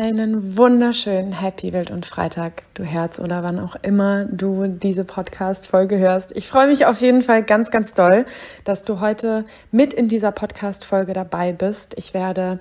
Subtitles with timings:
[0.00, 5.98] Einen wunderschönen Happy Wild und Freitag, du Herz oder wann auch immer du diese Podcast-Folge
[5.98, 6.30] hörst.
[6.36, 8.24] Ich freue mich auf jeden Fall ganz, ganz doll,
[8.62, 11.94] dass du heute mit in dieser Podcast-Folge dabei bist.
[11.96, 12.60] Ich werde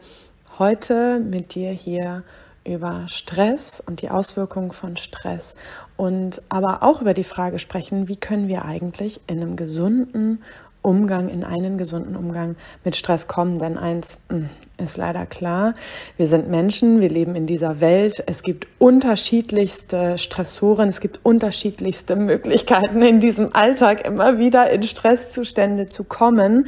[0.58, 2.24] heute mit dir hier
[2.66, 5.56] über Stress und die Auswirkungen von Stress
[5.96, 10.42] und aber auch über die Frage sprechen, wie können wir eigentlich in einem gesunden
[10.88, 13.60] Umgang, in einen gesunden Umgang mit Stress kommen.
[13.60, 15.74] Denn eins hm, ist leider klar,
[16.16, 18.24] wir sind Menschen, wir leben in dieser Welt.
[18.26, 25.90] Es gibt unterschiedlichste Stressoren, es gibt unterschiedlichste Möglichkeiten in diesem Alltag immer wieder in Stresszustände
[25.90, 26.68] zu kommen.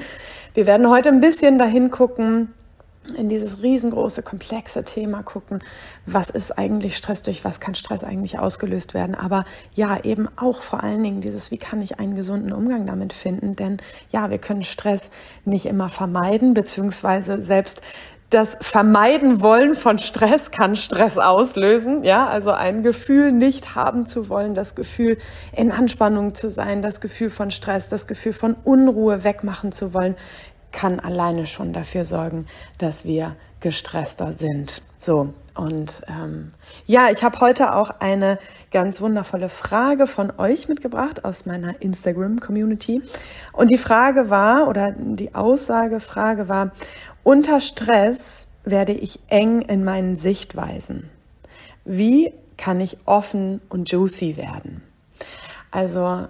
[0.54, 2.50] Wir werden heute ein bisschen dahin gucken,
[3.16, 5.64] in dieses riesengroße, komplexe Thema gucken,
[6.06, 9.16] was ist eigentlich Stress, durch was kann Stress eigentlich ausgelöst werden.
[9.16, 9.46] Aber
[9.76, 13.56] ja, eben auch vor allen Dingen dieses, wie kann ich einen gesunden Umgang damit finden.
[13.56, 13.78] Denn
[14.12, 15.12] ja, wir können Stress
[15.46, 17.82] nicht immer vermeiden, beziehungsweise selbst
[18.30, 22.04] das Vermeiden wollen von Stress kann Stress auslösen.
[22.04, 25.18] Ja, also ein Gefühl nicht haben zu wollen, das Gefühl
[25.52, 30.16] in Anspannung zu sein, das Gefühl von Stress, das Gefühl von Unruhe wegmachen zu wollen,
[30.72, 32.46] kann alleine schon dafür sorgen,
[32.78, 34.82] dass wir gestresster sind.
[35.00, 36.52] So, und ähm,
[36.86, 38.40] ja, ich habe heute auch eine
[38.72, 43.02] ganz wundervolle Frage von euch mitgebracht aus meiner Instagram-Community.
[43.54, 46.72] Und die Frage war, oder die Aussagefrage war,
[47.24, 51.10] unter Stress werde ich eng in meinen Sichtweisen.
[51.86, 54.84] Wie kann ich offen und juicy werden?
[55.72, 56.28] Also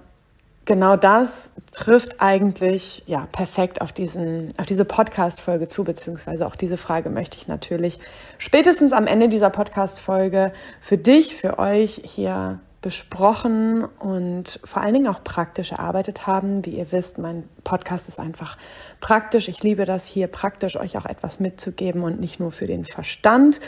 [0.70, 6.56] genau das trifft eigentlich ja perfekt auf diesen auf diese Podcast Folge zu beziehungsweise auch
[6.56, 8.00] diese Frage möchte ich natürlich
[8.38, 14.94] spätestens am Ende dieser Podcast Folge für dich für euch hier besprochen und vor allen
[14.94, 16.66] Dingen auch praktisch erarbeitet haben.
[16.66, 18.56] Wie ihr wisst, mein Podcast ist einfach
[19.02, 19.50] praktisch.
[19.50, 23.60] Ich liebe das hier praktisch euch auch etwas mitzugeben und nicht nur für den Verstand.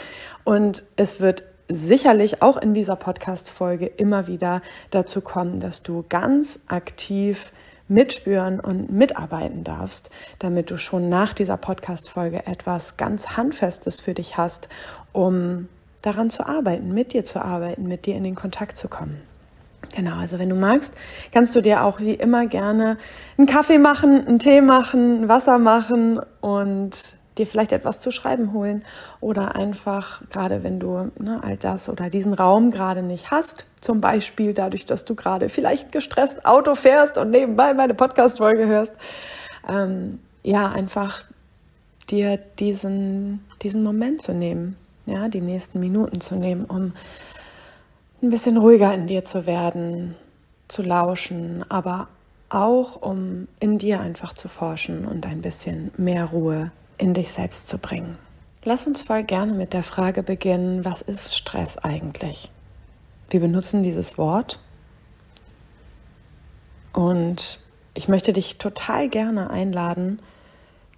[0.44, 6.58] Und es wird sicherlich auch in dieser Podcast-Folge immer wieder dazu kommen, dass du ganz
[6.66, 7.52] aktiv
[7.88, 14.36] mitspüren und mitarbeiten darfst, damit du schon nach dieser Podcast-Folge etwas ganz Handfestes für dich
[14.36, 14.68] hast,
[15.12, 15.68] um
[16.00, 19.20] daran zu arbeiten, mit dir zu arbeiten, mit dir in den Kontakt zu kommen.
[19.94, 20.94] Genau, also wenn du magst,
[21.32, 22.96] kannst du dir auch wie immer gerne
[23.36, 28.84] einen Kaffee machen, einen Tee machen, Wasser machen und dir vielleicht etwas zu schreiben holen
[29.20, 34.00] oder einfach, gerade wenn du ne, all das oder diesen Raum gerade nicht hast, zum
[34.00, 38.92] Beispiel dadurch, dass du gerade vielleicht gestresst Auto fährst und nebenbei meine Podcast-Folge hörst,
[39.68, 41.22] ähm, ja, einfach
[42.10, 44.76] dir diesen, diesen Moment zu nehmen,
[45.06, 46.92] ja, die nächsten Minuten zu nehmen, um
[48.22, 50.14] ein bisschen ruhiger in dir zu werden,
[50.68, 52.08] zu lauschen, aber
[52.50, 56.70] auch um in dir einfach zu forschen und ein bisschen mehr Ruhe
[57.02, 58.16] in dich selbst zu bringen.
[58.62, 62.48] Lass uns voll gerne mit der Frage beginnen, was ist Stress eigentlich?
[63.28, 64.60] Wir benutzen dieses Wort
[66.92, 67.58] und
[67.94, 70.22] ich möchte dich total gerne einladen,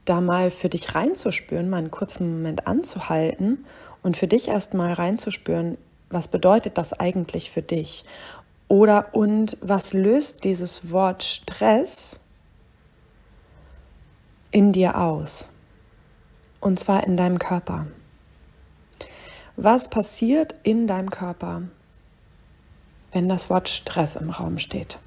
[0.04, 3.64] da mal für dich reinzuspüren, mal einen kurzen Moment anzuhalten
[4.02, 5.78] und für dich erstmal reinzuspüren,
[6.10, 8.04] was bedeutet das eigentlich für dich?
[8.68, 12.20] Oder und was löst dieses Wort Stress
[14.50, 15.48] in dir aus?
[16.64, 17.86] Und zwar in deinem Körper.
[19.56, 21.62] Was passiert in deinem Körper,
[23.12, 24.98] wenn das Wort Stress im Raum steht?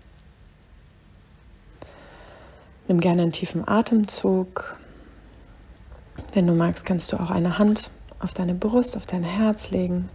[2.88, 4.78] Nimm gerne einen tiefen Atemzug.
[6.34, 10.10] Wenn du magst, kannst du auch eine Hand auf deine Brust, auf dein Herz legen.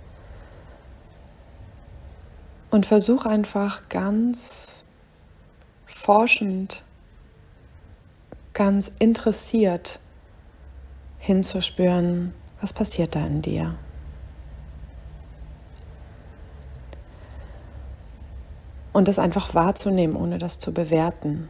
[2.70, 4.84] Und versuch einfach ganz
[5.86, 6.84] forschend,
[8.54, 9.98] ganz interessiert
[11.22, 13.76] hinzuspüren, was passiert da in dir.
[18.92, 21.48] Und das einfach wahrzunehmen, ohne das zu bewerten.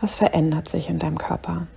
[0.00, 1.68] Was verändert sich in deinem Körper?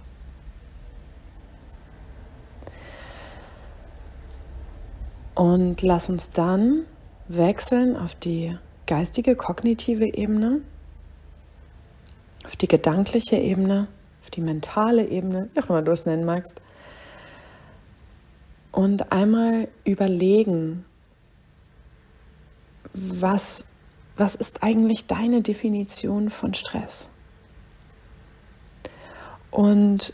[5.35, 6.85] Und lass uns dann
[7.27, 8.57] wechseln auf die
[8.87, 10.61] geistige, kognitive Ebene,
[12.45, 13.87] auf die gedankliche Ebene
[14.35, 16.61] die mentale Ebene, wie auch immer du es nennen magst.
[18.71, 20.85] Und einmal überlegen,
[22.93, 23.63] was,
[24.17, 27.07] was ist eigentlich deine Definition von Stress?
[29.51, 30.13] Und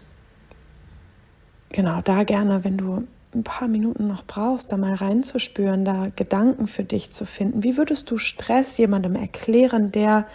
[1.70, 6.68] genau da gerne, wenn du ein paar Minuten noch brauchst, da mal reinzuspüren, da Gedanken
[6.68, 7.64] für dich zu finden.
[7.64, 10.28] Wie würdest du Stress jemandem erklären, der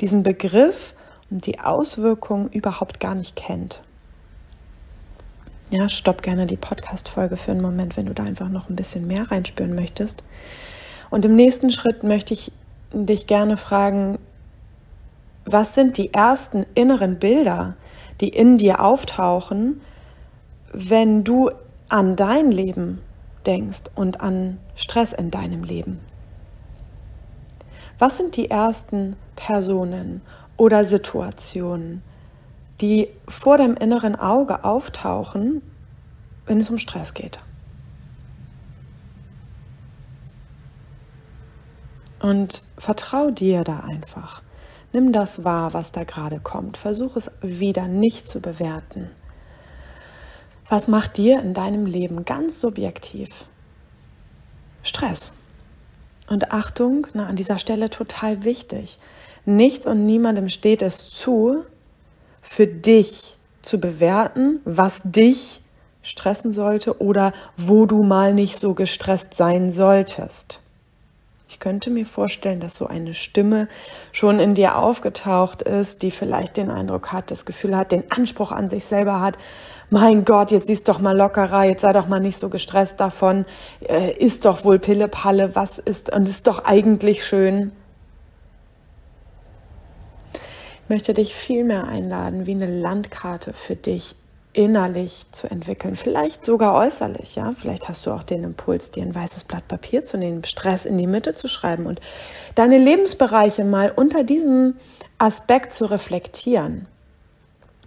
[0.00, 0.94] diesen Begriff
[1.38, 3.82] die Auswirkungen überhaupt gar nicht kennt.
[5.70, 9.06] Ja, stopp gerne die Podcast-Folge für einen Moment, wenn du da einfach noch ein bisschen
[9.06, 10.22] mehr reinspüren möchtest.
[11.10, 12.52] Und im nächsten Schritt möchte ich
[12.92, 14.18] dich gerne fragen,
[15.44, 17.76] was sind die ersten inneren Bilder,
[18.20, 19.80] die in dir auftauchen,
[20.72, 21.50] wenn du
[21.88, 23.00] an dein Leben
[23.46, 26.00] denkst und an Stress in deinem Leben?
[27.98, 30.22] Was sind die ersten Personen
[30.56, 32.02] oder Situationen,
[32.80, 35.62] die vor deinem inneren Auge auftauchen,
[36.46, 37.40] wenn es um Stress geht?
[42.20, 44.42] Und vertrau dir da einfach.
[44.92, 46.76] Nimm das wahr, was da gerade kommt.
[46.76, 49.10] Versuch es wieder nicht zu bewerten.
[50.68, 53.46] Was macht dir in deinem Leben ganz subjektiv
[54.82, 55.32] Stress?
[56.28, 58.98] Und Achtung, na, an dieser Stelle total wichtig.
[59.44, 61.64] Nichts und niemandem steht es zu,
[62.40, 65.62] für dich zu bewerten, was dich
[66.02, 70.60] stressen sollte oder wo du mal nicht so gestresst sein solltest.
[71.48, 73.68] Ich könnte mir vorstellen, dass so eine Stimme
[74.10, 78.52] schon in dir aufgetaucht ist, die vielleicht den Eindruck hat, das Gefühl hat, den Anspruch
[78.52, 79.36] an sich selber hat.
[79.90, 83.44] Mein Gott, jetzt siehst doch mal lockerer, jetzt sei doch mal nicht so gestresst davon,
[83.86, 87.72] äh, ist doch wohl Pille-Palle, was ist, und ist doch eigentlich schön.
[90.88, 94.14] Möchte dich viel mehr einladen, wie eine Landkarte für dich
[94.52, 97.52] innerlich zu entwickeln, vielleicht sogar äußerlich, ja.
[97.56, 100.98] Vielleicht hast du auch den Impuls, dir ein weißes Blatt Papier zu nehmen, Stress in
[100.98, 102.00] die Mitte zu schreiben und
[102.54, 104.74] deine Lebensbereiche mal unter diesem
[105.18, 106.86] Aspekt zu reflektieren.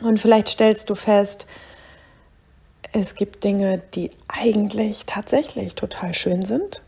[0.02, 1.46] Und vielleicht stellst du fest,
[2.92, 6.82] es gibt Dinge, die eigentlich tatsächlich total schön sind,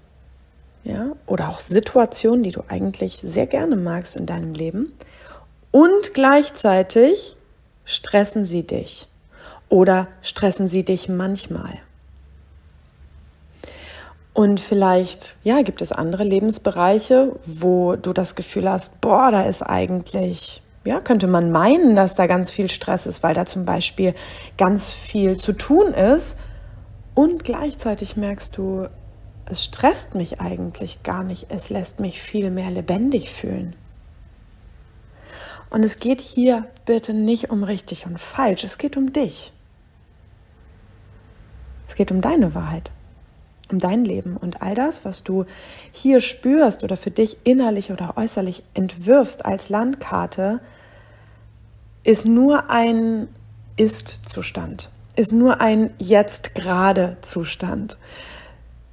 [0.84, 4.94] ja, oder auch Situationen, die du eigentlich sehr gerne magst in deinem Leben.
[5.72, 7.36] Und gleichzeitig
[7.86, 9.08] stressen sie dich
[9.70, 11.74] oder stressen sie dich manchmal?
[14.34, 19.64] Und vielleicht, ja, gibt es andere Lebensbereiche, wo du das Gefühl hast, boah, da ist
[19.64, 24.14] eigentlich, ja, könnte man meinen, dass da ganz viel Stress ist, weil da zum Beispiel
[24.56, 26.38] ganz viel zu tun ist.
[27.16, 28.88] Und gleichzeitig merkst du,
[29.46, 33.76] es stresst mich eigentlich gar nicht, es lässt mich viel mehr lebendig fühlen.
[35.70, 39.52] Und es geht hier bitte nicht um richtig und falsch, es geht um dich.
[41.88, 42.92] Es geht um deine Wahrheit,
[43.72, 45.46] um dein Leben und all das, was du
[45.92, 50.60] hier spürst oder für dich innerlich oder äußerlich entwirfst als Landkarte,
[52.04, 53.28] ist nur ein
[53.76, 57.98] Ist-Zustand, ist nur ein Jetzt-Gerade-Zustand.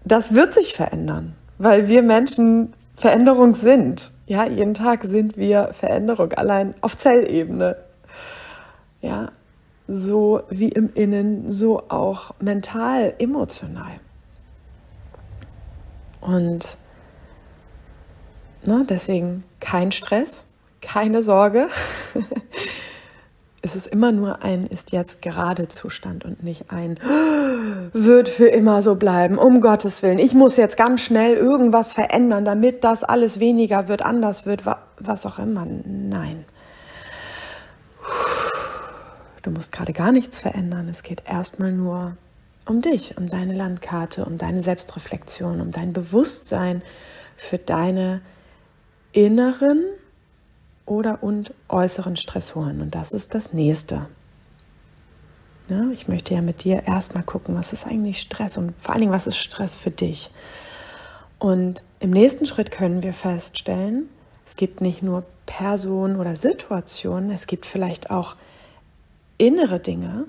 [0.05, 4.11] Das wird sich verändern, weil wir Menschen Veränderung sind.
[4.27, 7.77] Ja, jeden Tag sind wir Veränderung, allein auf Zellebene.
[9.03, 9.33] Ja,
[9.87, 14.01] so wie im Innen, so auch mental, emotional.
[16.23, 16.79] Und
[18.63, 20.47] ne, deswegen kein Stress,
[20.81, 21.69] keine Sorge.
[23.65, 26.99] es ist immer nur ein ist jetzt gerade Zustand und nicht ein
[27.93, 30.19] wird für immer so bleiben, um Gottes Willen.
[30.19, 34.65] Ich muss jetzt ganz schnell irgendwas verändern, damit das alles weniger wird, anders wird,
[34.99, 35.65] was auch immer.
[35.65, 36.45] Nein.
[39.43, 40.87] Du musst gerade gar nichts verändern.
[40.91, 42.19] Es geht erstmal nur
[42.67, 46.83] um dich, um deine Landkarte, um deine Selbstreflexion, um dein Bewusstsein
[47.37, 48.21] für deine
[49.13, 49.85] inneren
[50.87, 52.81] oder und äußeren Stressoren.
[52.81, 54.09] Und das ist das nächste.
[55.69, 59.01] Ja, ich möchte ja mit dir erstmal gucken, was ist eigentlich Stress und vor allen
[59.01, 60.31] Dingen, was ist Stress für dich.
[61.39, 64.09] Und im nächsten Schritt können wir feststellen,
[64.47, 68.37] es gibt nicht nur Personen oder Situationen, es gibt vielleicht auch
[69.39, 70.27] innere Dinge,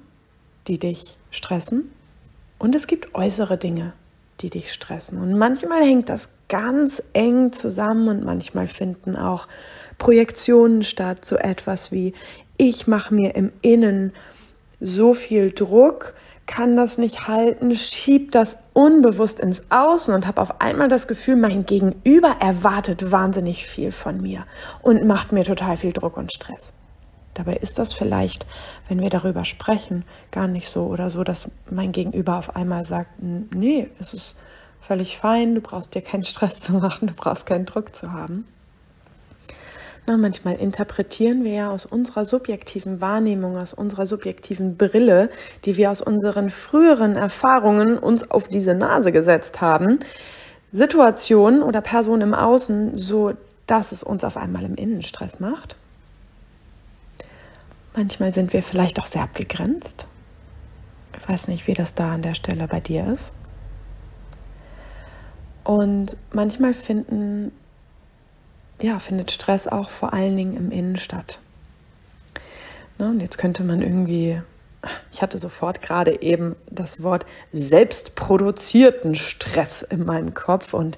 [0.68, 1.92] die dich stressen
[2.58, 3.94] und es gibt äußere Dinge,
[4.42, 5.22] die dich stressen.
[5.22, 9.48] Und manchmal hängt das ganz eng zusammen und manchmal finden auch
[9.98, 12.14] Projektionen statt, so etwas wie
[12.58, 14.14] ich mache mir im Innen
[14.80, 16.14] so viel Druck,
[16.46, 21.36] kann das nicht halten, schieb das unbewusst ins Außen und habe auf einmal das Gefühl,
[21.38, 24.46] mein Gegenüber erwartet wahnsinnig viel von mir
[24.82, 26.72] und macht mir total viel Druck und Stress.
[27.36, 28.46] Dabei ist das vielleicht,
[28.88, 33.22] wenn wir darüber sprechen, gar nicht so oder so, dass mein Gegenüber auf einmal sagt,
[33.22, 34.38] nee, es ist
[34.82, 38.48] völlig fein, du brauchst dir keinen Stress zu machen, du brauchst keinen Druck zu haben.
[40.08, 45.30] Na, manchmal interpretieren wir ja aus unserer subjektiven Wahrnehmung, aus unserer subjektiven Brille,
[45.66, 50.00] die wir aus unseren früheren Erfahrungen uns auf diese Nase gesetzt haben,
[50.72, 53.34] Situationen oder Personen im Außen so,
[53.66, 55.76] dass es uns auf einmal im Innen Stress macht.
[57.96, 60.08] Manchmal sind wir vielleicht auch sehr abgegrenzt.
[61.18, 63.32] Ich weiß nicht, wie das da an der Stelle bei dir ist.
[65.64, 67.52] Und manchmal finden,
[68.82, 71.40] ja, findet Stress auch vor allen Dingen im Innen statt.
[72.98, 74.42] Ne, und jetzt könnte man irgendwie,
[75.12, 80.98] ich hatte sofort gerade eben das Wort selbstproduzierten Stress in meinem Kopf und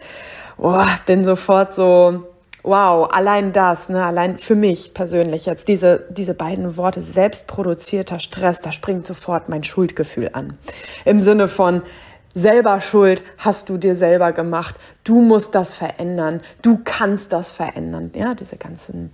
[0.57, 2.27] oh, bin sofort so,
[2.67, 8.61] wow, allein das, ne, allein für mich persönlich jetzt diese, diese beiden Worte selbstproduzierter Stress,
[8.61, 10.57] da springt sofort mein Schuldgefühl an.
[11.05, 11.81] Im Sinne von,
[12.33, 14.75] selber schuld hast du dir selber gemacht.
[15.03, 16.41] Du musst das verändern.
[16.61, 18.11] Du kannst das verändern.
[18.13, 19.11] Ja, diese ganzen,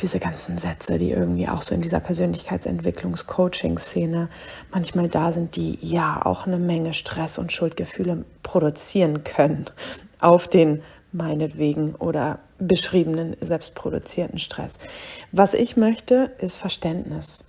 [0.00, 4.28] diese ganzen Sätze, die irgendwie auch so in dieser Persönlichkeitsentwicklungs-Coaching-Szene
[4.72, 9.66] manchmal da sind, die ja auch eine Menge Stress und Schuldgefühle produzieren können
[10.24, 14.78] auf den meinetwegen oder beschriebenen selbstproduzierten Stress.
[15.32, 17.44] Was ich möchte, ist Verständnis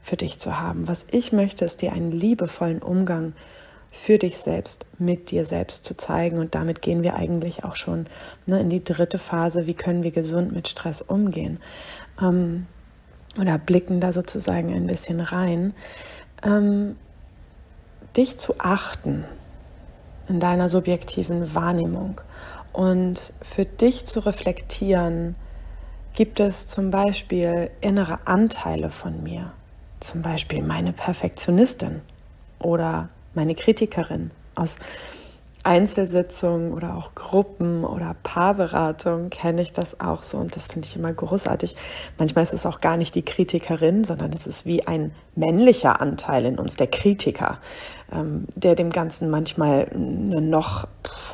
[0.00, 0.88] für dich zu haben.
[0.88, 3.34] Was ich möchte, ist dir einen liebevollen Umgang
[3.90, 6.38] für dich selbst, mit dir selbst zu zeigen.
[6.38, 8.06] Und damit gehen wir eigentlich auch schon
[8.46, 9.68] ne, in die dritte Phase.
[9.68, 11.60] Wie können wir gesund mit Stress umgehen?
[12.20, 12.66] Ähm,
[13.40, 15.74] oder blicken da sozusagen ein bisschen rein.
[16.42, 16.96] Ähm,
[18.16, 19.24] dich zu achten
[20.28, 22.20] in deiner subjektiven Wahrnehmung.
[22.72, 25.36] Und für dich zu reflektieren,
[26.14, 29.52] gibt es zum Beispiel innere Anteile von mir,
[30.00, 32.02] zum Beispiel meine Perfektionistin
[32.60, 34.76] oder meine Kritikerin aus
[35.64, 40.94] Einzelsitzungen oder auch Gruppen oder Paarberatung kenne ich das auch so und das finde ich
[40.94, 41.74] immer großartig.
[42.18, 46.44] Manchmal ist es auch gar nicht die Kritikerin, sondern es ist wie ein männlicher Anteil
[46.44, 47.58] in uns, der Kritiker,
[48.12, 50.86] ähm, der dem Ganzen manchmal eine noch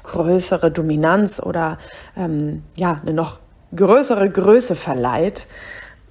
[0.05, 1.79] größere Dominanz oder
[2.17, 3.41] ähm, ja, eine noch
[3.75, 5.49] größere Größe verleiht.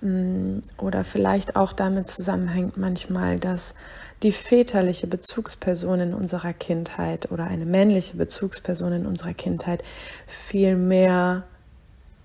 [0.02, 3.76] Mm, oder vielleicht auch damit zusammenhängt manchmal, dass
[4.24, 9.84] die väterliche Bezugsperson in unserer Kindheit oder eine männliche Bezugsperson in unserer Kindheit
[10.28, 11.44] viel mehr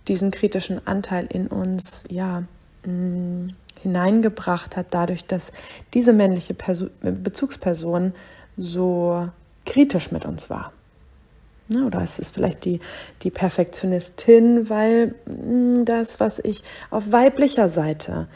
[0.09, 2.43] diesen kritischen Anteil in uns ja
[2.85, 5.53] mh, mm, hineingebracht hat, dadurch, dass
[5.93, 8.15] diese männliche Perso Bezugsperson
[8.57, 9.29] so
[9.67, 10.73] kritisch mit uns war.
[11.69, 12.81] Ne, oder es ist vielleicht die,
[13.23, 18.29] die Perfektionistin, weil mm, das, was ich auf weiblicher Seite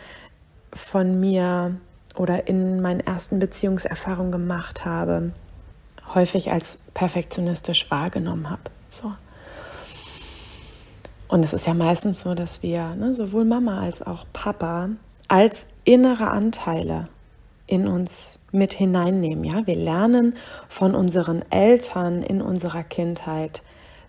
[0.72, 1.76] von mir
[2.18, 5.32] oder in meinen ersten Beziehungserfahrungen gemacht habe,
[6.14, 8.62] häufig als perfektionistisch wahrgenommen habe.
[8.90, 9.12] So.
[11.28, 14.90] Und es ist ja meistens so, dass wir ne, sowohl Mama als auch Papa
[15.28, 17.08] als innere Anteile
[17.66, 19.44] in uns mit hineinnehmen.
[19.44, 20.34] Ja, wir lernen
[20.68, 23.62] von unseren Eltern in unserer Kindheit,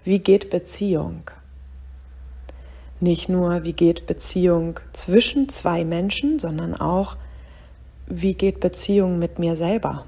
[0.05, 1.29] wie geht Beziehung.
[3.01, 7.17] Nicht nur, wie geht Beziehung zwischen zwei Menschen, sondern auch,
[8.09, 10.05] wie geht Beziehung mit mir selber.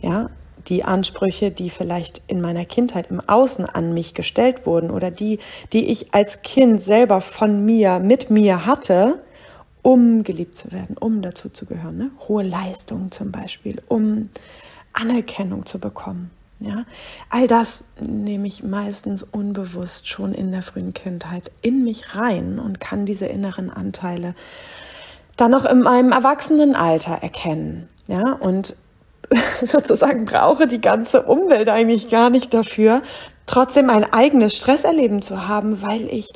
[0.00, 0.30] Ja,
[0.68, 5.38] die Ansprüche, die vielleicht in meiner Kindheit im Außen an mich gestellt wurden oder die,
[5.72, 9.22] die ich als Kind selber von mir, mit mir hatte,
[9.82, 11.96] um geliebt zu werden, um dazu zu gehören.
[11.96, 12.10] Ne?
[12.28, 14.28] Hohe Leistung zum Beispiel, um
[14.92, 16.30] Anerkennung zu bekommen.
[16.60, 16.84] Ja?
[17.30, 22.80] All das nehme ich meistens unbewusst schon in der frühen Kindheit in mich rein und
[22.80, 24.34] kann diese inneren Anteile
[25.40, 27.88] dann noch in meinem Erwachsenenalter erkennen.
[28.06, 28.32] Ja?
[28.32, 28.74] Und
[29.62, 33.02] sozusagen brauche die ganze Umwelt eigentlich gar nicht dafür,
[33.46, 36.28] trotzdem ein eigenes Stresserleben zu haben, weil ich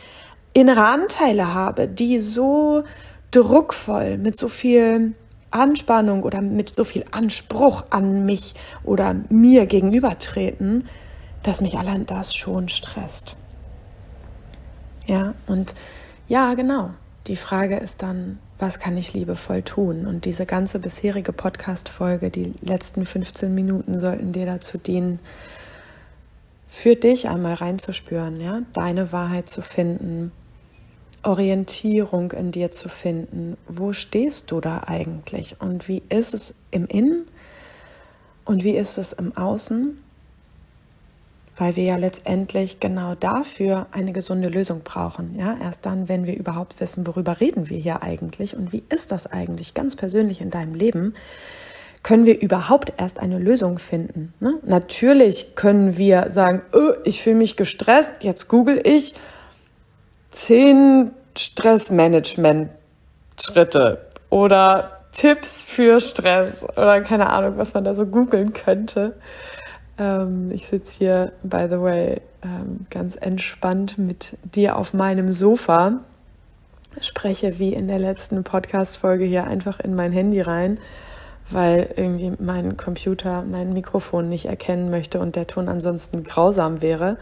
[0.53, 2.85] innere Anteile habe, die so
[3.31, 5.15] druckvoll, mit so viel
[5.51, 10.89] Anspannung oder mit so viel Anspruch an mich oder mir gegenübertreten,
[11.43, 13.37] dass mich allein das schon stresst.
[15.07, 15.75] Ja, und
[16.27, 16.91] ja, genau.
[17.27, 20.07] Die Frage ist dann, was kann ich liebevoll tun?
[20.07, 25.19] Und diese ganze bisherige Podcast-Folge, die letzten 15 Minuten sollten dir dazu dienen,
[26.67, 30.33] für dich einmal reinzuspüren, ja, deine Wahrheit zu finden,
[31.23, 33.57] Orientierung in dir zu finden.
[33.67, 35.61] Wo stehst du da eigentlich?
[35.61, 37.27] Und wie ist es im Innen?
[38.45, 40.04] Und wie ist es im Außen?
[41.57, 45.37] Weil wir ja letztendlich genau dafür eine gesunde Lösung brauchen.
[45.39, 49.13] Ja, erst dann, wenn wir überhaupt wissen, worüber reden wir hier eigentlich und wie ist
[49.13, 51.15] das eigentlich ganz persönlich in deinem Leben,
[52.05, 54.35] können wir überhaupt erst eine Lösung finden.
[54.39, 54.61] Ne?
[54.63, 59.15] Natürlich können wir sagen, oh, ich fühle mich gestresst, jetzt google ich
[60.31, 69.15] zehn Stressmanagement-Schritte oder Tipps für Stress oder keine Ahnung, was man da so googeln könnte.
[69.99, 76.01] Ähm, ich sitze hier, by the way, ähm, ganz entspannt mit dir auf meinem Sofa
[77.01, 80.79] spreche wie in der letzten Podcast-Folge hier einfach in mein Handy rein,
[81.51, 87.19] weil irgendwie mein Computer mein Mikrofon nicht erkennen möchte und der Ton ansonsten grausam wäre.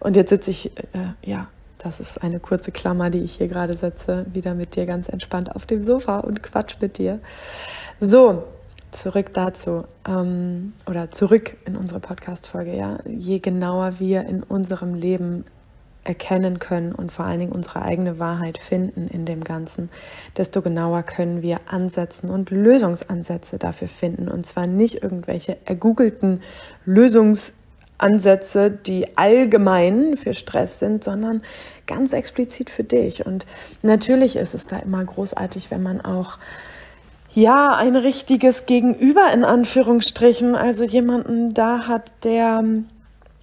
[0.00, 3.74] Und jetzt sitze ich, äh, ja, das ist eine kurze Klammer, die ich hier gerade
[3.74, 7.18] setze, wieder mit dir ganz entspannt auf dem Sofa und quatsch mit dir.
[8.00, 8.44] So,
[8.92, 12.76] zurück dazu ähm, oder zurück in unsere Podcast-Folge.
[12.76, 15.44] Ja, je genauer wir in unserem Leben
[16.04, 19.88] erkennen können und vor allen Dingen unsere eigene Wahrheit finden in dem Ganzen,
[20.36, 24.28] desto genauer können wir ansetzen und Lösungsansätze dafür finden.
[24.28, 26.40] Und zwar nicht irgendwelche ergoogelten
[26.84, 31.42] Lösungsansätze, die allgemein für Stress sind, sondern
[31.86, 33.24] ganz explizit für dich.
[33.24, 33.46] Und
[33.82, 36.38] natürlich ist es da immer großartig, wenn man auch
[37.34, 42.62] ja, ein richtiges Gegenüber in Anführungsstrichen, also jemanden da hat, der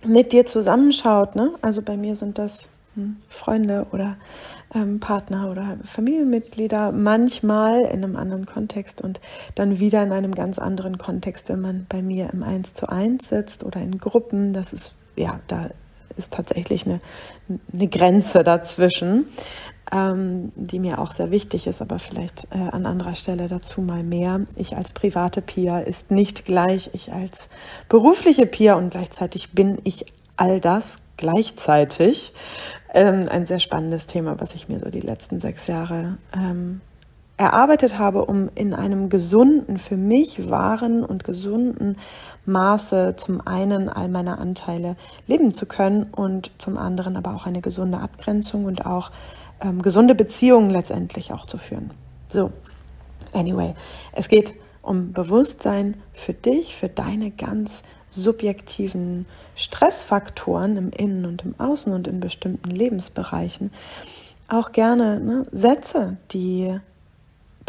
[0.05, 1.35] mit dir zusammenschaut.
[1.35, 1.51] Ne?
[1.61, 4.17] Also bei mir sind das hm, Freunde oder
[4.73, 9.19] ähm, Partner oder Familienmitglieder, manchmal in einem anderen Kontext und
[9.55, 13.29] dann wieder in einem ganz anderen Kontext, wenn man bei mir im Eins zu eins
[13.29, 14.53] sitzt oder in Gruppen.
[14.53, 15.69] Das ist, ja, da
[16.17, 17.01] ist tatsächlich eine,
[17.73, 19.25] eine Grenze dazwischen,
[19.91, 24.03] ähm, die mir auch sehr wichtig ist, aber vielleicht äh, an anderer Stelle dazu mal
[24.03, 24.41] mehr.
[24.55, 27.49] Ich als private Pia ist nicht gleich ich als
[27.87, 30.05] berufliche Pia und gleichzeitig bin ich
[30.37, 32.33] all das gleichzeitig.
[32.93, 36.81] Ähm, ein sehr spannendes Thema, was ich mir so die letzten sechs Jahre ähm,
[37.39, 41.97] erarbeitet habe, um in einem gesunden, für mich wahren und gesunden
[42.45, 47.61] Maße zum einen all meine Anteile leben zu können und zum anderen aber auch eine
[47.61, 49.11] gesunde Abgrenzung und auch
[49.61, 51.91] ähm, gesunde Beziehungen letztendlich auch zu führen.
[52.27, 52.51] So,
[53.31, 53.73] anyway,
[54.11, 61.55] es geht um Bewusstsein für dich, für deine ganz subjektiven Stressfaktoren im Innen und im
[61.57, 63.71] Außen und in bestimmten Lebensbereichen.
[64.49, 66.81] Auch gerne ne, Sätze, die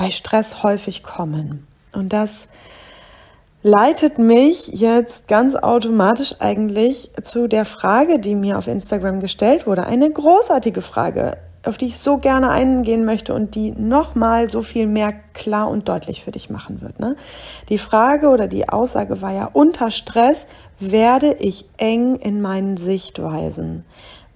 [0.00, 1.66] bei Stress häufig kommen.
[1.92, 2.48] Und das
[3.62, 9.84] leitet mich jetzt ganz automatisch eigentlich zu der Frage, die mir auf Instagram gestellt wurde.
[9.84, 11.36] Eine großartige Frage,
[11.66, 15.90] auf die ich so gerne eingehen möchte und die nochmal so viel mehr klar und
[15.90, 16.98] deutlich für dich machen wird.
[16.98, 17.16] Ne?
[17.68, 20.46] Die Frage oder die Aussage war ja, unter Stress
[20.78, 23.84] werde ich eng in meinen Sichtweisen.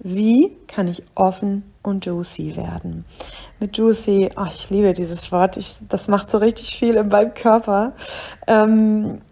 [0.07, 3.05] Wie kann ich offen und juicy werden?
[3.59, 7.33] Mit juicy, oh, ich liebe dieses Wort, ich, das macht so richtig viel in meinem
[7.33, 7.93] Körper.
[8.45, 9.23] Ähm,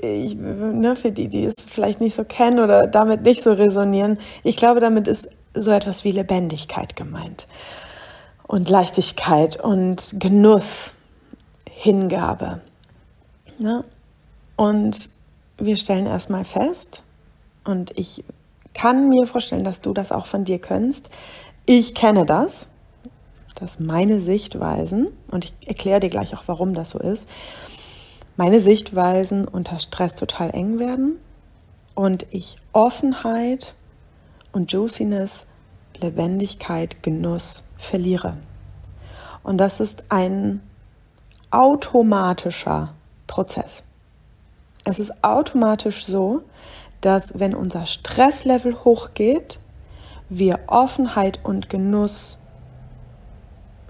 [0.00, 4.18] ich, ne, für die, die es vielleicht nicht so kennen oder damit nicht so resonieren,
[4.42, 7.46] ich glaube, damit ist so etwas wie Lebendigkeit gemeint
[8.46, 10.94] und Leichtigkeit und Genuss,
[11.68, 12.62] Hingabe.
[13.58, 13.84] Ne?
[14.56, 15.10] Und
[15.58, 17.02] wir stellen erstmal fest,
[17.66, 18.24] und ich
[18.76, 21.08] kann mir vorstellen, dass du das auch von dir kennst.
[21.64, 22.68] Ich kenne das,
[23.54, 27.26] dass meine Sichtweisen, und ich erkläre dir gleich auch, warum das so ist,
[28.36, 31.16] meine Sichtweisen unter Stress total eng werden
[31.94, 33.74] und ich Offenheit
[34.52, 35.46] und Juiciness,
[35.98, 38.36] Lebendigkeit, Genuss verliere.
[39.42, 40.60] Und das ist ein
[41.50, 42.92] automatischer
[43.26, 43.82] Prozess.
[44.84, 46.42] Es ist automatisch so,
[47.00, 49.60] dass wenn unser Stresslevel hochgeht,
[50.28, 52.38] wir Offenheit und Genuss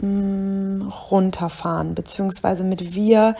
[0.00, 3.34] mh, mm, runterfahren, beziehungsweise mit wir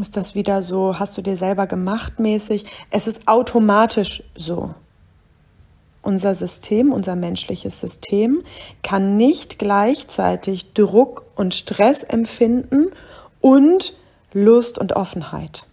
[0.00, 2.64] ist das wieder so, hast du dir selber gemacht mäßig.
[2.90, 4.74] Es ist automatisch so.
[6.00, 8.42] Unser System, unser menschliches System
[8.82, 12.90] kann nicht gleichzeitig Druck und Stress empfinden
[13.40, 13.94] und
[14.32, 15.64] Lust und Offenheit.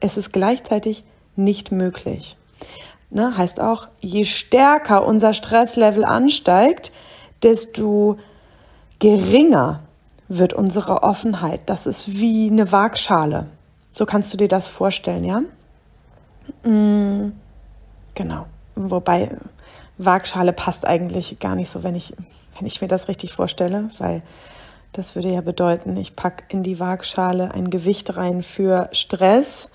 [0.00, 1.04] Es ist gleichzeitig
[1.36, 2.36] nicht möglich.
[3.10, 6.90] Ne, heißt auch, je stärker unser Stresslevel ansteigt,
[7.42, 8.18] desto
[8.98, 9.80] geringer
[10.28, 11.60] wird unsere Offenheit.
[11.66, 13.46] Das ist wie eine Waagschale.
[13.90, 15.42] So kannst du dir das vorstellen, ja?
[16.68, 17.32] Mm,
[18.14, 18.46] genau.
[18.74, 19.30] Wobei
[19.98, 22.14] Waagschale passt eigentlich gar nicht so, wenn ich,
[22.58, 24.22] wenn ich mir das richtig vorstelle, weil
[24.92, 29.68] das würde ja bedeuten, ich packe in die Waagschale ein Gewicht rein für Stress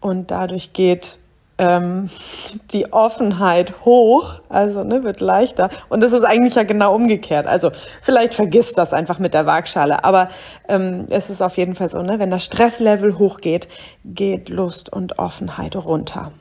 [0.00, 1.18] und dadurch geht
[1.58, 2.10] ähm,
[2.72, 5.70] die Offenheit hoch, also ne, wird leichter.
[5.88, 7.46] Und das ist eigentlich ja genau umgekehrt.
[7.46, 7.70] Also
[8.02, 10.28] vielleicht vergisst das einfach mit der Waagschale, aber
[10.68, 13.68] ähm, es ist auf jeden Fall so, ne, wenn das Stresslevel hochgeht,
[14.04, 16.32] geht Lust und Offenheit runter.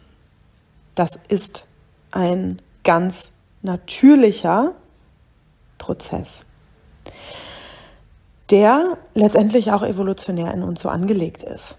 [0.96, 1.66] Das ist
[2.12, 4.72] ein ganz natürlicher
[5.78, 6.46] Prozess,
[8.50, 11.78] der letztendlich auch evolutionär in uns so angelegt ist.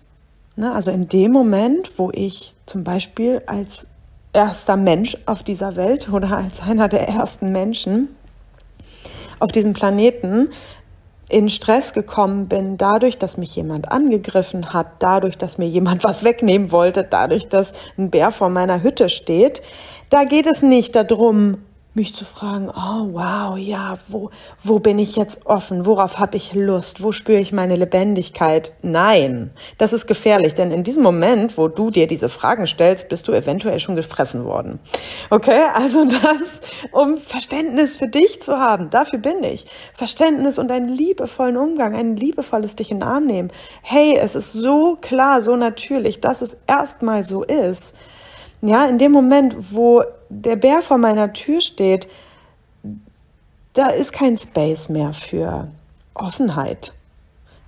[0.56, 0.72] Ne?
[0.72, 3.86] Also in dem Moment, wo ich zum Beispiel als
[4.32, 8.08] erster Mensch auf dieser Welt oder als einer der ersten Menschen
[9.38, 10.48] auf diesem Planeten
[11.28, 16.24] in Stress gekommen bin, dadurch, dass mich jemand angegriffen hat, dadurch, dass mir jemand was
[16.24, 19.62] wegnehmen wollte, dadurch, dass ein Bär vor meiner Hütte steht,
[20.10, 21.58] da geht es nicht darum,
[21.96, 24.30] mich zu fragen, oh wow, ja, wo,
[24.62, 25.86] wo bin ich jetzt offen?
[25.86, 27.02] Worauf habe ich Lust?
[27.02, 28.72] Wo spüre ich meine Lebendigkeit?
[28.82, 33.26] Nein, das ist gefährlich, denn in diesem Moment, wo du dir diese Fragen stellst, bist
[33.26, 34.78] du eventuell schon gefressen worden.
[35.30, 36.60] Okay, also das,
[36.92, 39.66] um Verständnis für dich zu haben, dafür bin ich.
[39.94, 43.50] Verständnis und einen liebevollen Umgang, ein liebevolles dich in den Arm nehmen.
[43.82, 47.94] Hey, es ist so klar, so natürlich, dass es erstmal so ist
[48.62, 52.08] ja, in dem Moment, wo der Bär vor meiner Tür steht,
[53.74, 55.68] da ist kein Space mehr für
[56.14, 56.94] Offenheit.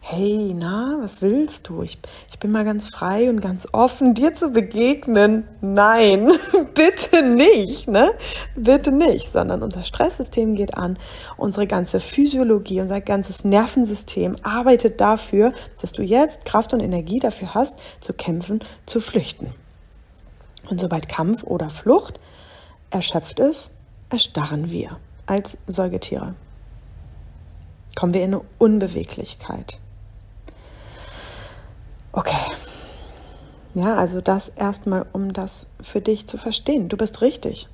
[0.00, 1.82] Hey, na, was willst du?
[1.82, 1.98] Ich,
[2.30, 5.46] ich bin mal ganz frei und ganz offen, dir zu begegnen.
[5.60, 6.32] Nein,
[6.74, 8.12] bitte nicht, ne?
[8.56, 10.98] Bitte nicht, sondern unser Stresssystem geht an.
[11.36, 17.52] Unsere ganze Physiologie, unser ganzes Nervensystem arbeitet dafür, dass du jetzt Kraft und Energie dafür
[17.52, 19.52] hast, zu kämpfen, zu flüchten.
[20.68, 22.20] Und sobald Kampf oder Flucht
[22.90, 23.70] erschöpft ist,
[24.10, 26.34] erstarren wir als Säugetiere.
[27.94, 29.78] Kommen wir in eine Unbeweglichkeit.
[32.12, 32.52] Okay.
[33.74, 36.88] Ja, also das erstmal, um das für dich zu verstehen.
[36.88, 37.68] Du bist richtig.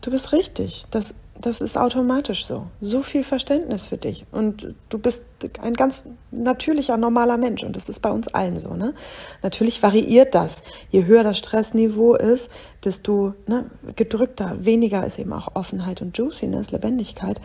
[0.00, 0.86] Du bist richtig.
[0.90, 2.66] Das das ist automatisch so.
[2.80, 4.26] So viel Verständnis für dich.
[4.32, 5.24] Und du bist
[5.60, 7.62] ein ganz natürlicher, normaler Mensch.
[7.62, 8.74] Und das ist bei uns allen so.
[8.74, 8.94] Ne?
[9.42, 10.62] Natürlich variiert das.
[10.90, 12.50] Je höher das Stressniveau ist,
[12.84, 13.66] desto ne,
[13.96, 17.40] gedrückter, weniger ist eben auch Offenheit und Juiciness, Lebendigkeit.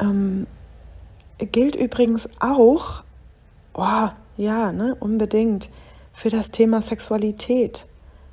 [0.00, 0.46] Ähm,
[1.38, 3.02] gilt übrigens auch,
[3.74, 5.70] oh, ja, ne, unbedingt
[6.12, 7.86] für das Thema Sexualität.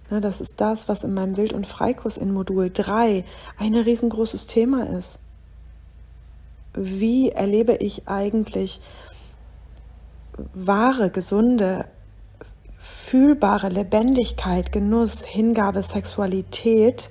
[0.09, 3.23] Ne, das ist das, was in meinem Wild- und Freikurs in Modul 3
[3.57, 5.19] ein riesengroßes Thema ist.
[6.73, 8.81] Wie erlebe ich eigentlich
[10.53, 11.85] wahre, gesunde,
[12.79, 17.09] fühlbare Lebendigkeit, Genuss, Hingabe, Sexualität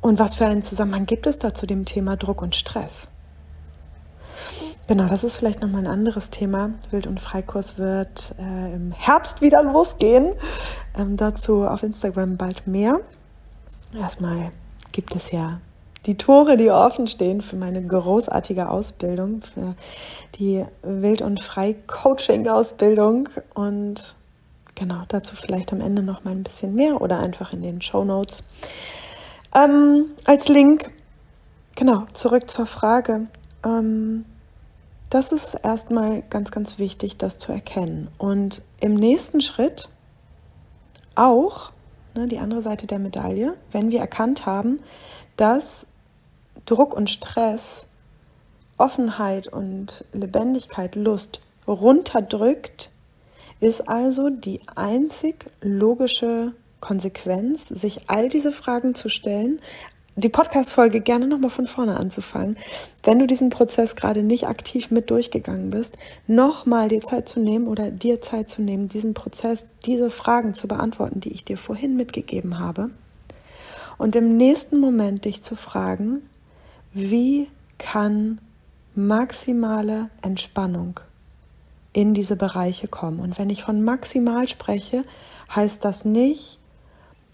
[0.00, 3.08] und was für einen Zusammenhang gibt es da zu dem Thema Druck und Stress?
[4.92, 6.74] Genau, das ist vielleicht nochmal ein anderes Thema.
[6.90, 10.34] Wild- und Freikurs wird äh, im Herbst wieder losgehen.
[10.94, 13.00] Ähm, dazu auf Instagram bald mehr.
[13.98, 14.52] Erstmal
[14.92, 15.60] gibt es ja
[16.04, 19.76] die Tore, die offen stehen für meine großartige Ausbildung, für
[20.34, 23.30] die Wild- und Frei-Coaching-Ausbildung.
[23.54, 24.14] Und
[24.74, 28.44] genau, dazu vielleicht am Ende nochmal ein bisschen mehr oder einfach in den Show Notes.
[29.54, 30.90] Ähm, als Link,
[31.76, 33.28] genau, zurück zur Frage.
[33.64, 34.26] Ähm,
[35.12, 38.08] das ist erstmal ganz, ganz wichtig, das zu erkennen.
[38.16, 39.90] Und im nächsten Schritt
[41.14, 41.70] auch
[42.14, 44.80] ne, die andere Seite der Medaille, wenn wir erkannt haben,
[45.36, 45.86] dass
[46.64, 47.86] Druck und Stress,
[48.78, 52.90] Offenheit und Lebendigkeit, Lust runterdrückt,
[53.60, 59.60] ist also die einzig logische Konsequenz, sich all diese Fragen zu stellen,
[60.14, 62.58] die Podcast-Folge gerne nochmal von vorne anzufangen.
[63.02, 65.96] Wenn du diesen Prozess gerade nicht aktiv mit durchgegangen bist,
[66.26, 70.68] nochmal dir Zeit zu nehmen oder dir Zeit zu nehmen, diesen Prozess, diese Fragen zu
[70.68, 72.90] beantworten, die ich dir vorhin mitgegeben habe.
[73.96, 76.28] Und im nächsten Moment dich zu fragen,
[76.92, 77.48] wie
[77.78, 78.38] kann
[78.94, 81.00] maximale Entspannung
[81.94, 83.20] in diese Bereiche kommen?
[83.20, 85.04] Und wenn ich von maximal spreche,
[85.54, 86.58] heißt das nicht,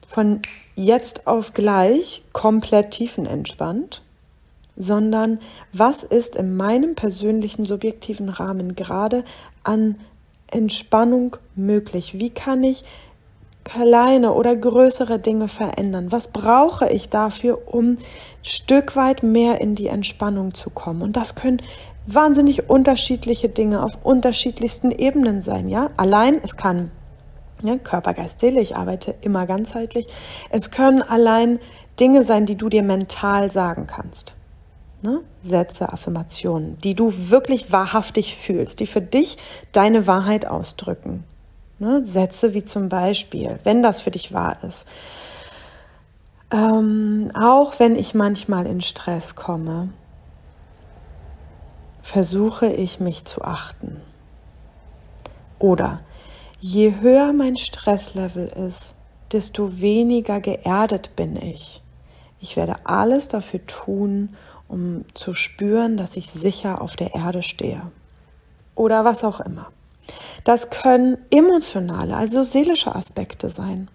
[0.08, 0.40] von
[0.74, 4.02] jetzt auf gleich komplett tiefenentspannt,
[4.74, 5.38] sondern
[5.72, 9.24] was ist in meinem persönlichen subjektiven Rahmen gerade
[9.64, 10.00] an
[10.50, 12.18] Entspannung möglich?
[12.18, 12.84] Wie kann ich
[13.64, 16.10] kleine oder größere Dinge verändern?
[16.10, 17.98] Was brauche ich dafür, um
[18.42, 21.02] Stück weit mehr in die Entspannung zu kommen?
[21.02, 21.60] Und das können
[22.06, 25.90] wahnsinnig unterschiedliche Dinge auf unterschiedlichsten Ebenen sein, ja?
[25.98, 26.90] Allein, es kann
[27.62, 30.06] ja, Körper, Geist, Seele, ich arbeite immer ganzheitlich.
[30.50, 31.58] Es können allein
[31.98, 34.32] Dinge sein, die du dir mental sagen kannst.
[35.02, 35.20] Ne?
[35.42, 39.38] Sätze, Affirmationen, die du wirklich wahrhaftig fühlst, die für dich
[39.72, 41.24] deine Wahrheit ausdrücken.
[41.78, 42.04] Ne?
[42.04, 44.86] Sätze wie zum Beispiel, wenn das für dich wahr ist.
[46.50, 49.90] Ähm, auch wenn ich manchmal in Stress komme,
[52.02, 54.00] versuche ich mich zu achten.
[55.58, 56.00] Oder
[56.60, 58.96] Je höher mein Stresslevel ist,
[59.30, 61.82] desto weniger geerdet bin ich.
[62.40, 67.82] Ich werde alles dafür tun, um zu spüren, dass ich sicher auf der Erde stehe.
[68.74, 69.70] Oder was auch immer.
[70.42, 73.88] Das können emotionale, also seelische Aspekte sein.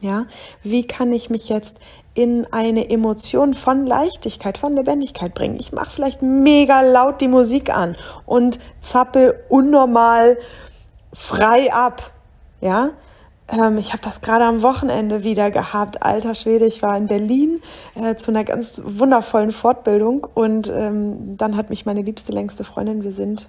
[0.00, 0.26] Ja,
[0.62, 1.78] wie kann ich mich jetzt
[2.14, 5.58] in eine Emotion von Leichtigkeit, von Lebendigkeit bringen?
[5.58, 10.36] Ich mache vielleicht mega laut die Musik an und zappel unnormal
[11.16, 12.12] frei ab.
[12.60, 12.90] Ja,
[13.48, 16.02] ähm, ich habe das gerade am Wochenende wieder gehabt.
[16.02, 17.60] Alter Schwede, ich war in Berlin
[17.94, 23.02] äh, zu einer ganz wundervollen Fortbildung und ähm, dann hat mich meine liebste, längste Freundin,
[23.02, 23.48] wir sind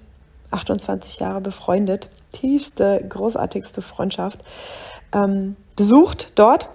[0.50, 4.38] 28 Jahre befreundet, tiefste, großartigste Freundschaft,
[5.12, 6.70] ähm, besucht dort,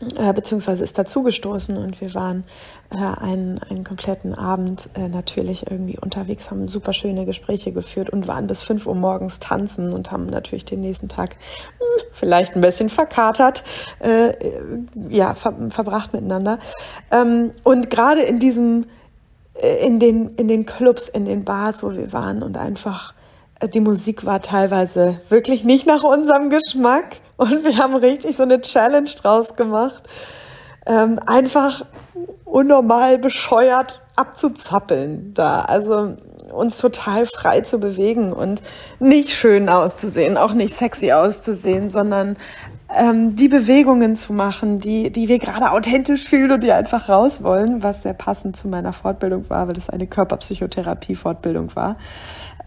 [0.00, 2.44] äh, beziehungsweise ist dazugestoßen und wir waren
[2.90, 8.28] äh, einen, einen kompletten Abend äh, natürlich irgendwie unterwegs, haben super schöne Gespräche geführt und
[8.28, 12.54] waren bis 5 Uhr morgens tanzen und haben natürlich den nächsten Tag mh, hm, vielleicht
[12.54, 13.64] ein bisschen verkatert,
[14.00, 14.34] äh,
[15.08, 16.58] ja, ver verbracht miteinander.
[17.10, 18.84] Ähm, und gerade in diesem,
[19.54, 23.14] äh, in den, in den Clubs, in den Bars, wo wir waren und einfach
[23.60, 28.42] äh, die Musik war teilweise wirklich nicht nach unserem Geschmack und wir haben richtig so
[28.42, 30.04] eine Challenge draus gemacht.
[30.86, 31.84] Ähm, einfach
[32.44, 35.60] unnormal bescheuert abzuzappeln da.
[35.62, 36.16] Also
[36.52, 38.62] uns total frei zu bewegen und
[38.98, 42.36] nicht schön auszusehen, auch nicht sexy auszusehen, sondern
[42.94, 47.42] ähm, die Bewegungen zu machen, die, die wir gerade authentisch fühlen und die einfach raus
[47.42, 51.96] wollen, was sehr passend zu meiner Fortbildung war, weil es eine Körperpsychotherapie-Fortbildung war.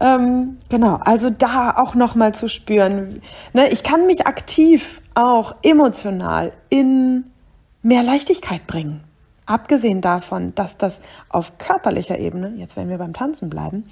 [0.00, 3.20] Ähm, genau, also da auch nochmal zu spüren.
[3.52, 7.24] Ne, ich kann mich aktiv auch emotional in
[7.82, 9.04] mehr Leichtigkeit bringen.
[9.46, 13.84] Abgesehen davon, dass das auf körperlicher Ebene, jetzt werden wir beim Tanzen bleiben,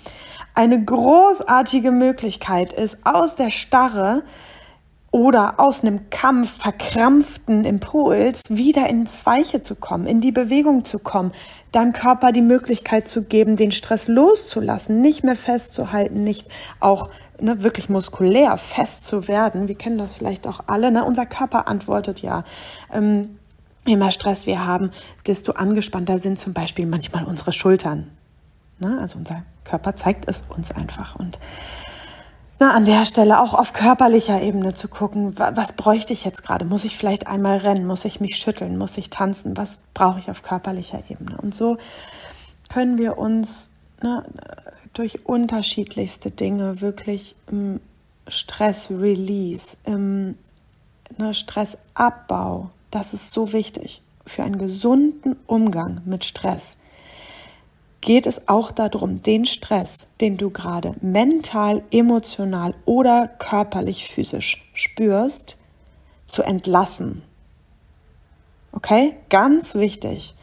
[0.54, 4.22] eine großartige Möglichkeit ist, aus der Starre
[5.10, 10.98] oder aus einem Kampf verkrampften Impuls wieder ins Weiche zu kommen, in die Bewegung zu
[10.98, 11.32] kommen,
[11.72, 16.46] deinem Körper die Möglichkeit zu geben, den Stress loszulassen, nicht mehr festzuhalten, nicht
[16.80, 17.08] auch
[17.40, 19.68] ne, wirklich muskulär fest zu werden.
[19.68, 20.90] Wir kennen das vielleicht auch alle.
[20.90, 21.04] Ne?
[21.04, 22.44] Unser Körper antwortet ja.
[22.92, 23.38] Ähm,
[23.86, 24.90] je mehr Stress wir haben,
[25.26, 28.10] desto angespannter sind zum Beispiel manchmal unsere Schultern.
[28.78, 28.98] Ne?
[29.00, 31.16] Also unser Körper zeigt es uns einfach.
[31.16, 31.38] Und
[32.58, 36.42] na, an der Stelle auch auf körperlicher Ebene zu gucken, was, was bräuchte ich jetzt
[36.42, 36.64] gerade?
[36.64, 37.86] Muss ich vielleicht einmal rennen?
[37.86, 38.76] Muss ich mich schütteln?
[38.76, 39.56] Muss ich tanzen?
[39.56, 41.36] Was brauche ich auf körperlicher Ebene?
[41.40, 41.78] Und so
[42.68, 43.70] können wir uns
[44.02, 44.24] ne,
[44.92, 47.80] durch unterschiedlichste Dinge wirklich im
[48.26, 50.36] Stress-Release, im
[51.16, 56.76] ne, Stressabbau, das ist so wichtig für einen gesunden Umgang mit Stress
[58.00, 65.56] geht es auch darum, den Stress, den du gerade mental, emotional oder körperlich, physisch spürst,
[66.26, 67.22] zu entlassen.
[68.72, 69.16] Okay?
[69.30, 70.34] Ganz wichtig.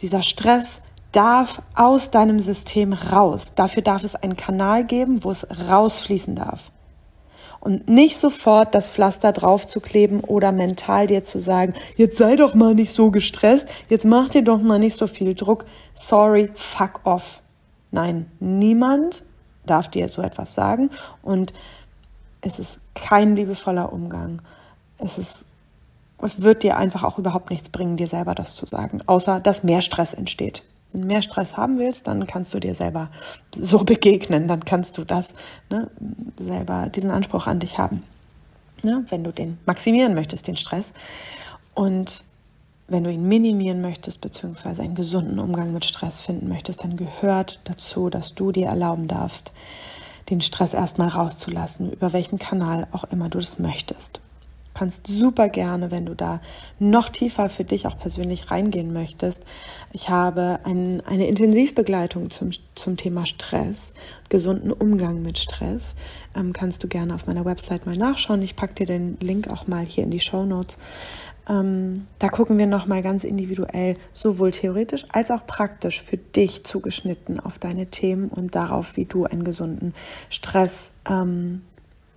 [0.00, 0.80] Dieser Stress
[1.12, 3.54] darf aus deinem System raus.
[3.54, 6.70] Dafür darf es einen Kanal geben, wo es rausfließen darf
[7.60, 12.36] und nicht sofort das Pflaster drauf zu kleben oder mental dir zu sagen, jetzt sei
[12.36, 15.64] doch mal nicht so gestresst, jetzt mach dir doch mal nicht so viel Druck.
[15.94, 17.42] Sorry, fuck off.
[17.90, 19.22] Nein, niemand
[19.66, 20.90] darf dir so etwas sagen
[21.22, 21.52] und
[22.40, 24.40] es ist kein liebevoller Umgang.
[24.98, 25.44] Es ist
[26.20, 29.62] es wird dir einfach auch überhaupt nichts bringen, dir selber das zu sagen, außer dass
[29.62, 30.64] mehr Stress entsteht.
[30.92, 33.10] Wenn mehr Stress haben willst, dann kannst du dir selber
[33.54, 35.34] so begegnen, dann kannst du das
[35.70, 35.90] ne,
[36.38, 38.02] selber, diesen Anspruch an dich haben.
[38.82, 40.92] Ne, wenn du den maximieren möchtest, den Stress.
[41.74, 42.24] Und
[42.86, 47.60] wenn du ihn minimieren möchtest, beziehungsweise einen gesunden Umgang mit Stress finden möchtest, dann gehört
[47.64, 49.52] dazu, dass du dir erlauben darfst,
[50.30, 54.20] den Stress erstmal rauszulassen, über welchen Kanal auch immer du das möchtest
[54.78, 56.40] kannst super gerne, wenn du da
[56.78, 59.42] noch tiefer für dich auch persönlich reingehen möchtest.
[59.92, 63.92] Ich habe ein, eine Intensivbegleitung zum, zum Thema Stress,
[64.28, 65.96] gesunden Umgang mit Stress.
[66.36, 68.40] Ähm, kannst du gerne auf meiner Website mal nachschauen.
[68.42, 70.78] Ich packe dir den Link auch mal hier in die Show Notes.
[71.48, 77.40] Ähm, da gucken wir nochmal ganz individuell, sowohl theoretisch als auch praktisch für dich zugeschnitten
[77.40, 79.92] auf deine Themen und darauf, wie du einen gesunden
[80.28, 81.62] Stress ähm,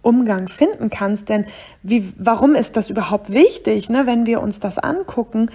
[0.02, 1.30] Umgang finden kannst.
[1.30, 1.46] Denn
[1.84, 5.50] wie, warum ist das überhaupt wichtig, ne, wenn wir uns das angucken?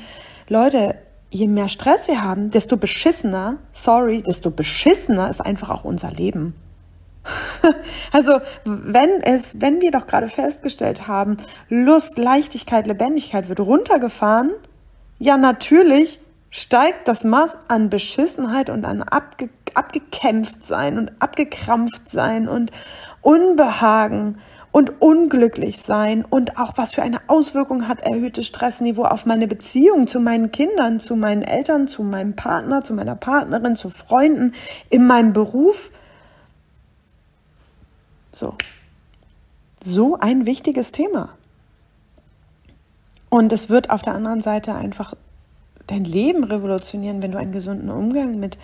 [0.49, 0.97] Leute,
[1.31, 6.55] je mehr Stress wir haben, desto beschissener, sorry, desto beschissener ist einfach auch unser Leben.
[8.13, 14.53] also, wenn es, wenn wir doch gerade festgestellt haben, Lust, Leichtigkeit, Lebendigkeit wird runtergefahren,
[15.19, 22.49] ja, natürlich steigt das Maß an Beschissenheit und an abge, abgekämpft sein und abgekrampft sein
[22.49, 22.71] und,
[23.27, 24.39] Unbehagen
[24.71, 30.07] und unglücklich sein und auch was für eine Auswirkung hat erhöhtes Stressniveau auf meine Beziehung
[30.07, 34.55] zu meinen Kindern, zu meinen Eltern, zu meinem Partner, zu meiner Partnerin, zu Freunden,
[34.91, 35.91] in meinem Beruf.
[38.31, 38.55] So.
[39.83, 41.31] So ein wichtiges Thema.
[43.29, 45.15] Und es wird auf der anderen Seite einfach
[45.89, 48.57] dein Leben revolutionieren, wenn du einen gesunden Umgang mit,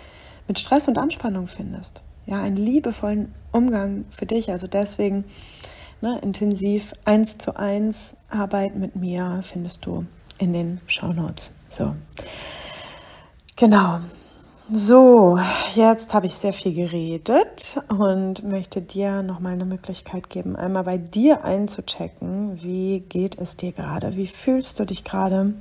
[0.47, 2.01] mit Stress und Anspannung findest.
[2.25, 4.51] Ja, einen liebevollen Umgang für dich.
[4.51, 5.25] Also deswegen
[6.01, 10.05] ne, intensiv eins zu eins Arbeit mit mir findest du
[10.37, 11.51] in den Shownotes.
[11.69, 11.95] So.
[13.55, 13.99] Genau.
[14.71, 15.37] So,
[15.75, 20.97] jetzt habe ich sehr viel geredet und möchte dir nochmal eine Möglichkeit geben, einmal bei
[20.97, 25.53] dir einzuchecken, wie geht es dir gerade, wie fühlst du dich gerade.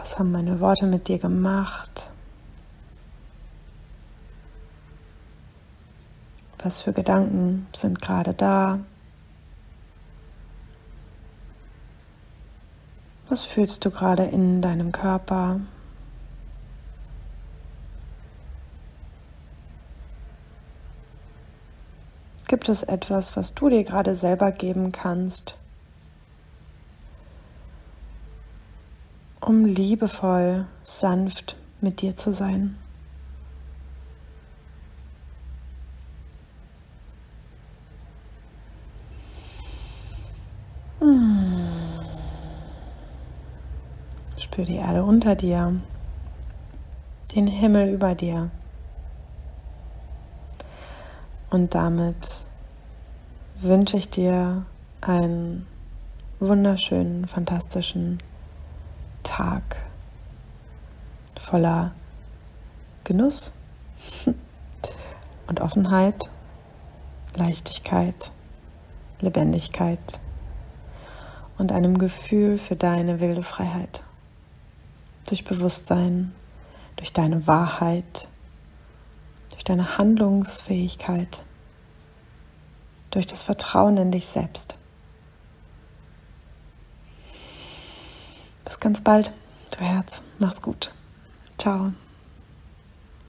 [0.00, 2.10] Was haben meine Worte mit dir gemacht?
[6.62, 8.80] Was für Gedanken sind gerade da?
[13.30, 15.58] Was fühlst du gerade in deinem Körper?
[22.46, 25.56] Gibt es etwas, was du dir gerade selber geben kannst,
[29.40, 32.76] um liebevoll, sanft mit dir zu sein?
[44.36, 45.80] Spür die Erde unter dir,
[47.34, 48.50] den Himmel über dir.
[51.50, 52.46] Und damit
[53.60, 54.64] wünsche ich dir
[55.00, 55.66] einen
[56.38, 58.22] wunderschönen, fantastischen
[59.40, 59.76] Tag
[61.38, 61.92] voller
[63.04, 63.54] Genuss
[65.46, 66.28] und Offenheit,
[67.36, 68.32] Leichtigkeit,
[69.18, 70.20] Lebendigkeit
[71.56, 74.04] und einem Gefühl für deine wilde Freiheit
[75.26, 76.34] durch Bewusstsein,
[76.96, 78.28] durch deine Wahrheit,
[79.52, 81.42] durch deine Handlungsfähigkeit,
[83.10, 84.76] durch das Vertrauen in dich selbst.
[88.70, 89.32] Bis ganz bald,
[89.72, 90.22] du Herz.
[90.38, 90.92] Mach's gut.
[91.58, 91.92] Ciao.